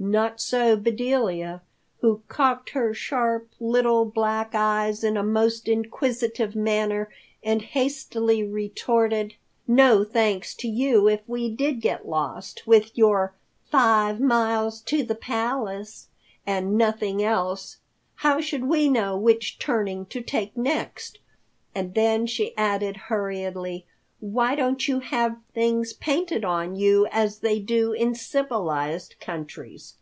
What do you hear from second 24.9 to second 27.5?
have things painted on you as